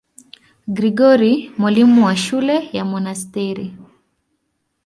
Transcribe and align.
Gregori, 0.67 1.51
mwalimu 1.57 2.05
wa 2.05 2.15
shule 2.15 2.69
ya 2.73 2.85
monasteri. 2.85 3.73